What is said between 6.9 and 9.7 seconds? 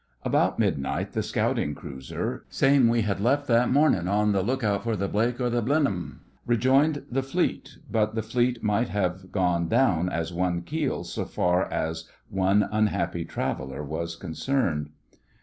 the Fleet; but the fleet might have gone